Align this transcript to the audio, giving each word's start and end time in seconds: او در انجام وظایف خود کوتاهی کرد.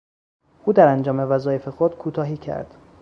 او 0.65 0.73
در 0.73 0.87
انجام 0.87 1.19
وظایف 1.19 1.67
خود 1.67 1.95
کوتاهی 1.95 2.37
کرد. 2.37 2.75